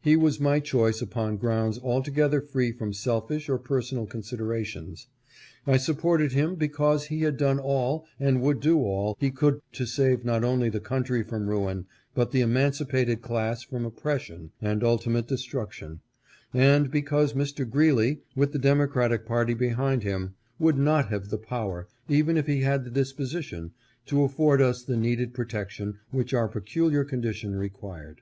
He 0.00 0.14
was 0.14 0.38
my 0.38 0.60
choice 0.60 1.02
upon 1.02 1.36
grounds 1.36 1.80
altogether 1.80 2.40
free 2.40 2.70
from 2.70 2.92
selfish 2.92 3.48
or 3.48 3.58
per 3.58 3.82
sonal 3.82 4.08
considerations. 4.08 5.08
I 5.66 5.78
supported 5.78 6.30
him 6.30 6.54
because 6.54 7.06
he 7.06 7.22
had 7.22 7.36
done 7.36 7.58
all, 7.58 8.06
and 8.20 8.40
would 8.40 8.60
do 8.60 8.78
all, 8.80 9.16
he 9.18 9.32
could 9.32 9.60
to 9.72 9.84
save 9.84 10.24
not 10.24 10.44
only 10.44 10.68
the 10.68 10.78
country 10.78 11.24
from 11.24 11.48
ruin 11.48 11.86
but 12.14 12.30
the 12.30 12.40
emancipated 12.40 13.20
class 13.20 13.64
from 13.64 13.82
oppres 13.82 14.20
sion 14.20 14.52
and 14.62 14.84
ultimate 14.84 15.26
destruction, 15.26 16.02
and 16.52 16.88
because 16.88 17.32
Mr. 17.32 17.68
Greeley, 17.68 18.20
with 18.36 18.52
the 18.52 18.60
Democratic 18.60 19.26
party 19.26 19.54
behind 19.54 20.04
him, 20.04 20.36
would 20.60 20.78
not 20.78 21.08
have 21.08 21.22
510 21.24 21.30
UNVEILING 21.30 21.66
LINCOLN 21.66 21.66
MONUMENT. 21.66 22.06
the 22.06 22.14
power, 22.14 22.20
even 22.30 22.36
if 22.36 22.46
he 22.46 22.60
had 22.62 22.84
the 22.84 22.90
disposition, 22.90 23.72
to 24.06 24.22
afford 24.22 24.62
us 24.62 24.84
the 24.84 24.96
needed 24.96 25.34
protection 25.34 25.98
which 26.12 26.32
our 26.32 26.46
peculiar 26.46 27.02
condition 27.02 27.56
required. 27.56 28.20